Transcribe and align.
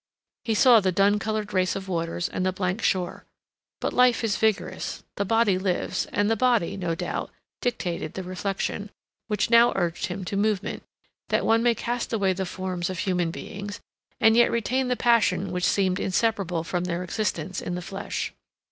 He 0.43 0.55
saw 0.55 0.79
the 0.79 0.91
dun 0.91 1.19
colored 1.19 1.53
race 1.53 1.75
of 1.75 1.87
waters 1.87 2.27
and 2.27 2.43
the 2.43 2.51
blank 2.51 2.81
shore. 2.81 3.23
But 3.79 3.93
life 3.93 4.23
is 4.23 4.35
vigorous; 4.35 5.03
the 5.15 5.25
body 5.25 5.59
lives, 5.59 6.07
and 6.07 6.27
the 6.27 6.35
body, 6.35 6.75
no 6.75 6.95
doubt, 6.95 7.29
dictated 7.61 8.15
the 8.15 8.23
reflection, 8.23 8.89
which 9.27 9.51
now 9.51 9.71
urged 9.75 10.07
him 10.07 10.25
to 10.25 10.35
movement, 10.35 10.81
that 11.29 11.45
one 11.45 11.61
may 11.61 11.75
cast 11.75 12.11
away 12.13 12.33
the 12.33 12.47
forms 12.47 12.89
of 12.89 12.97
human 12.97 13.29
beings, 13.29 13.79
and 14.19 14.35
yet 14.35 14.49
retain 14.49 14.87
the 14.87 14.95
passion 14.95 15.51
which 15.51 15.65
seemed 15.69 15.99
inseparable 15.99 16.63
from 16.63 16.85
their 16.85 17.03
existence 17.03 17.61
in 17.61 17.75
the 17.75 17.79
flesh. 17.83 18.33